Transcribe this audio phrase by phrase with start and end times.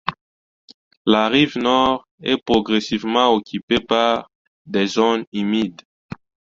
[1.05, 4.31] La rive nord est progressivement occupée par
[4.65, 5.83] des zones humides.